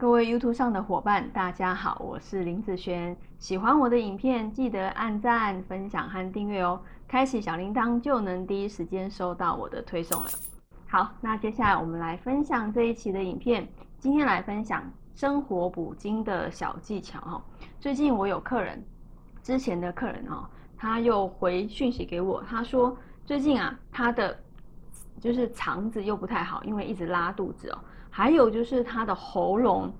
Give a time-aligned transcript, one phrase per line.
[0.00, 3.16] 各位 YouTube 上的伙伴，大家好，我是林子璇。
[3.40, 6.80] 喜欢我的影片，记得按赞、分享和订阅哦。
[7.08, 10.30] 开启小铃铛就能第一时间收到我的推送了。
[10.86, 13.68] 好，那接下来我们来分享这一期的影片。
[13.98, 17.42] 今天来分享生活补精的小技巧哈。
[17.80, 18.80] 最近我有客人，
[19.42, 24.38] 之前的客人哦，他又回讯息给我，他说最近啊，他的
[25.18, 27.78] 就是肠子又不太好，因为一直拉肚子哦。
[28.18, 29.92] 还有就是他的喉咙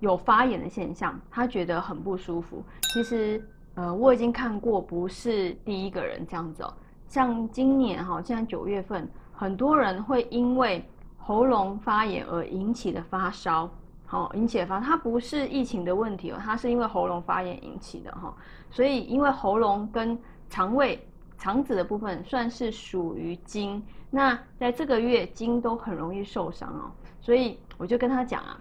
[0.00, 2.64] 有发炎的现象，他觉得很不舒服。
[2.94, 6.72] 其实，呃，我已经看过，不是第一个人这样子哦。
[7.06, 10.82] 像今年哈，现在九月份，很多人会因为
[11.18, 13.68] 喉咙发炎而引起的发烧，
[14.06, 18.34] 好引起的发，它不是疫情的问题哦，它是因为喉咙发炎引起的哈。
[18.70, 26.90] 所以，因为喉咙跟肠胃、肠子的部分算是属于经，那在这个月经都很容易受伤哦。
[27.22, 28.60] 所以我就跟他讲啊，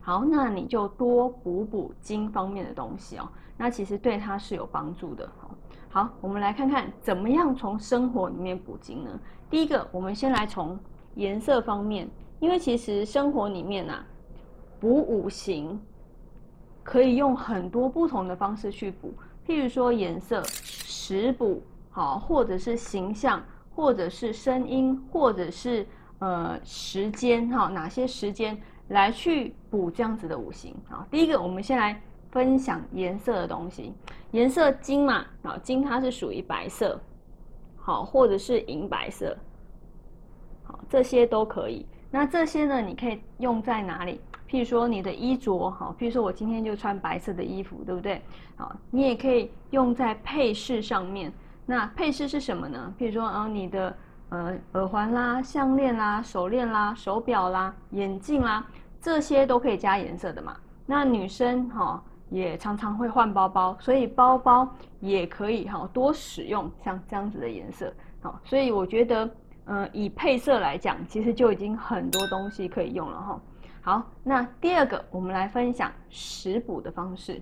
[0.00, 3.28] 好，那你就多补补金方面的东西哦。
[3.56, 5.30] 那其实对他是有帮助的。
[5.88, 9.20] 好，我们来看看怎么样从生活里面补金呢？
[9.48, 10.76] 第一个，我们先来从
[11.14, 14.04] 颜色方面，因为其实生活里面啊，
[14.80, 15.80] 补五行
[16.82, 19.14] 可以用很多不同的方式去补，
[19.46, 23.40] 譬如说颜色、食补，好，或者是形象，
[23.76, 25.86] 或者是声音，或者是。
[26.22, 28.56] 呃，时间哈，哪些时间
[28.90, 31.04] 来去补这样子的五行啊？
[31.10, 33.92] 第一个，我们先来分享颜色的东西。
[34.30, 37.00] 颜色金嘛，啊，金它是属于白色，
[37.74, 39.36] 好，或者是银白色，
[40.62, 41.84] 好，这些都可以。
[42.08, 44.20] 那这些呢，你可以用在哪里？
[44.48, 48.22] 譬如说你的衣着，好，譬如说我今天就穿白色的衣服，对不对？
[48.54, 51.32] 好，你也可以用在配饰上面。
[51.66, 52.94] 那配饰是什么呢？
[52.96, 53.92] 譬如说，啊，你的。
[54.32, 58.66] 呃，耳环啦、项链啦、手链啦、手表啦、眼镜啦，
[58.98, 60.56] 这些都可以加颜色的嘛。
[60.86, 64.66] 那女生哈也常常会换包包，所以包包
[65.00, 67.92] 也可以哈多使用像这样子的颜色。
[68.22, 69.30] 好，所以我觉得，
[69.66, 73.40] 呃，以配色来讲，其实就已经很多东西可以用了哈。
[73.82, 77.38] 好，那第二个，我们来分享食补的方式。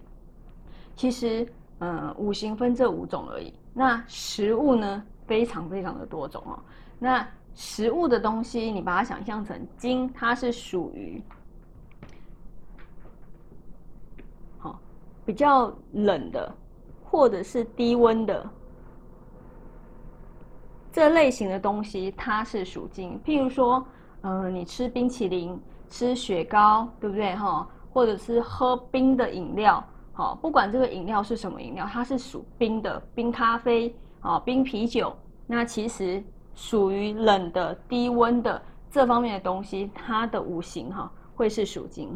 [0.96, 1.46] 其实，
[1.78, 3.54] 呃，五行分这五种而已。
[3.72, 5.04] 那食物呢？
[5.30, 6.58] 非常非常的多种哦。
[6.98, 7.24] 那
[7.54, 11.22] 食物的东西，你把它想象成金，它是属于
[14.58, 14.76] 好
[15.24, 16.52] 比较冷的，
[17.04, 18.44] 或者是低温的
[20.90, 23.16] 这类型的东西，它是属金。
[23.24, 23.86] 譬如说，
[24.22, 25.56] 嗯，你吃冰淇淋、
[25.88, 27.68] 吃雪糕，对不对哈？
[27.92, 33.94] 或者是喝冰的饮料，好，不管这个饮料是什么饮料，它是属冰的，冰咖啡。
[34.20, 35.16] 啊，冰啤酒，
[35.46, 36.22] 那其实
[36.54, 38.60] 属于冷的、低温的
[38.90, 42.14] 这方面的东西，它的五行哈会是属金。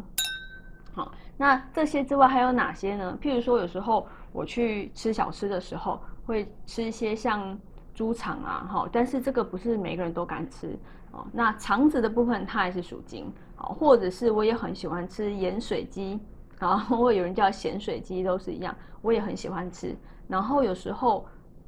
[0.93, 3.17] 好，那这些之外还有哪些呢？
[3.19, 7.57] 譬如说，有时候我去吃小吃的时候，会吃一些像
[7.93, 10.77] 猪肠啊，哈，但是这个不是每个人都敢吃
[11.11, 11.25] 哦。
[11.33, 16.19] 那肠子的部分它也是属金，好，或者是我也很喜欢吃盐水鸡，
[16.59, 19.97] 然后 或有人叫咸水鸡都是一样，我也很喜欢吃。
[20.27, 21.25] 然后有时候。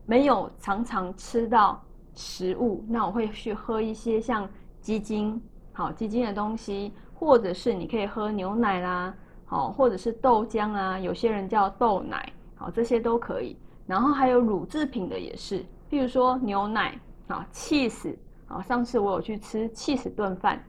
[0.07, 1.83] 没有常常吃到
[2.15, 5.39] 食物，那我会去喝一些像鸡精，
[5.73, 9.13] 好鸡精的东西，或者是你可以喝牛奶啦，
[9.45, 13.57] 好或者是豆浆啊，有些人叫豆奶，好这些都可以。
[13.85, 15.59] 然后还有乳制品的也是，
[15.89, 16.97] 譬如说牛奶
[17.27, 18.15] 啊，cheese
[18.47, 20.63] 啊，上次我有去吃 cheese 炖饭，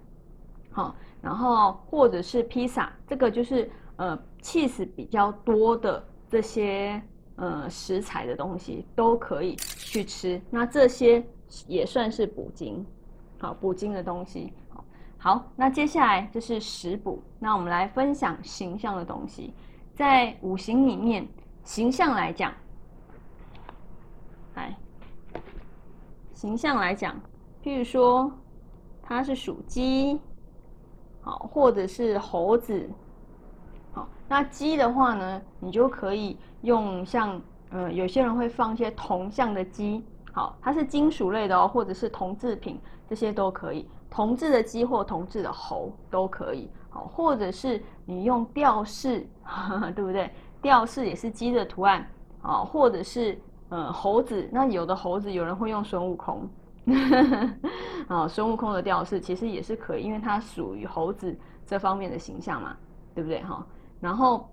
[0.73, 7.01] 好，然后或者是披萨，这个就是呃 cheese 比较多的这些。
[7.41, 11.25] 呃，食材的东西都可以去吃，那这些
[11.69, 12.85] 也算是补精，
[13.39, 14.53] 好补精的东西。
[14.69, 14.85] 好，
[15.19, 19.55] 好，那接下来就是食补，那我们来分享形象的东西，
[19.95, 21.29] 在五行里面，
[21.63, 22.53] 形象来讲，
[24.57, 24.77] 来，
[26.35, 27.15] 形象来讲，
[27.63, 28.33] 譬如说
[29.01, 30.21] 它是属鸡，
[31.21, 32.91] 好，或者是猴子。
[34.31, 37.41] 那鸡的话呢，你就可以用像，
[37.71, 49.27] 呃，有些人会放一些铜像的鸡，好，它是金属类的哦，或者是铜制品，这些都可以，铜制的鸡或铜制的猴都可以，好，或者是你用吊饰，
[49.95, 50.31] 对不对？
[50.61, 52.05] 吊饰也是鸡的图案，
[52.43, 56.49] 啊，或者是呃猴子，那有的猴子有人会用孙悟空，
[58.09, 62.77] 啊，孙悟空的吊饰其实也是可以，因为它属于猴子这方面的形象嘛，
[63.15, 63.41] 对不对？
[63.45, 63.65] 哈。
[64.01, 64.49] 然后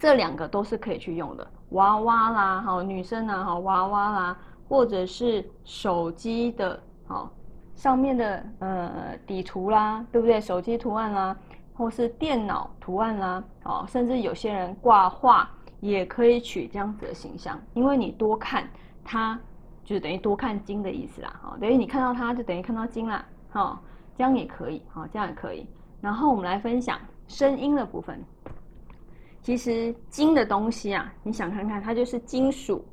[0.00, 7.30] 这两个都是可以去用的，娃娃啦，好女生啊，好娃娃啦，或者是手机的，好
[7.74, 10.40] 上面的呃底图啦，对不对？
[10.40, 11.36] 手机图案啦，
[11.74, 15.50] 或是电脑图案啦，哦，甚至有些人挂画
[15.80, 18.66] 也可以取这样子的形象，因为你多看
[19.04, 19.38] 它，
[19.84, 23.22] 就等于多看经的意思啦，哦，等于你看到它就等于看到经啦，
[23.52, 23.78] 哦，
[24.16, 25.68] 这样也可以，哦，这样也可以。
[26.00, 26.98] 然后我们来分享
[27.28, 28.18] 声音的部分。
[29.42, 32.84] 其实金的东西啊，你想看看，它就是金属，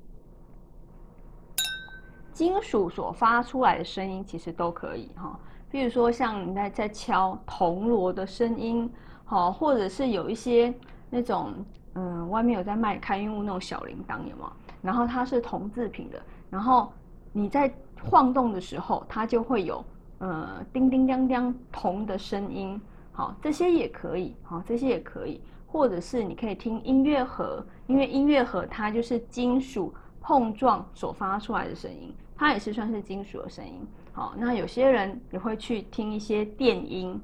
[2.32, 5.38] 金属所发出来的声音其实都可以哈。
[5.70, 8.90] 比如说像你在在敲铜锣的声音，
[9.26, 10.74] 好，或者是有一些
[11.10, 11.54] 那种
[11.96, 14.54] 嗯，外面有在卖开运物那种小铃铛，有吗？
[14.82, 16.94] 然后它是铜制品的，然后
[17.34, 17.70] 你在
[18.10, 19.84] 晃动的时候，它就会有
[20.20, 25.42] 呃叮叮当当铜的声音，好，这些也可以，好，这些也可以。
[25.68, 33.86] 或者是你可以听音乐盒，因为音乐盒它就是金属碰撞所发出来的声音，它也是算是金属的声音。
[34.14, 37.22] 好，那有些人也会去听一些电音，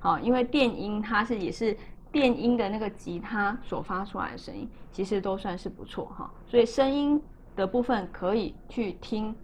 [0.00, 1.74] 好，因为电音它是也是
[2.12, 6.30] 电音的那个吉他所发出来的声音，其实都算是不错哈。
[6.46, 7.22] 所以声音
[7.54, 9.34] 的部分可以去听，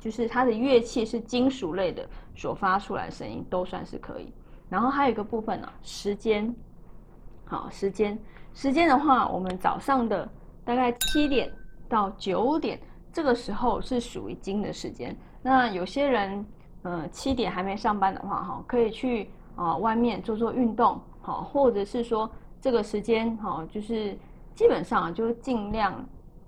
[0.00, 4.32] 就是它的乐器是金属类的所发出来的声音都算是可以。
[4.68, 6.54] 然后还有一个部分呢，时间。
[7.52, 8.18] 好，时间
[8.54, 10.26] 时间的话，我们早上的
[10.64, 11.52] 大概七点
[11.86, 12.80] 到九点，
[13.12, 15.14] 这个时候是属于金的时间。
[15.42, 16.46] 那有些人，
[16.80, 24.16] 呃，七点还没上班的话，哈，可以去啊外面做做运动，好，或者是说这个时间，哈，就是
[24.54, 26.02] 基本上就是尽量，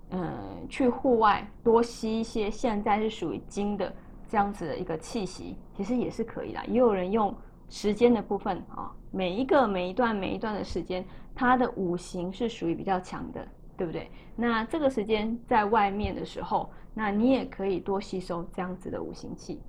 [0.09, 0.33] 嗯，
[0.71, 3.95] 去户外多吸一些现在是属于金的
[4.27, 6.65] 这样子的一个气息，其实也是可以的。
[6.65, 7.35] 也有人用。
[7.75, 11.05] 时间的部分啊，每一个每一段每一段的时间，
[11.35, 13.45] 它的五行是属于比较强的，
[13.77, 14.09] 对不对？
[14.37, 19.61] 那这个时间在外面的时候，那你也可以多吸收这样子的五行气。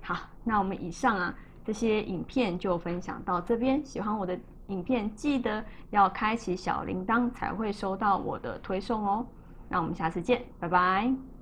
[0.00, 0.14] 好，
[0.44, 1.34] 那我们以上啊
[1.64, 3.84] 这些影片就分享到这边。
[3.84, 4.38] 喜欢我的
[4.68, 9.26] 影片，记得要开启小铃铛才会收到我的推送哦。
[9.68, 11.37] 那我们下次见，拜拜。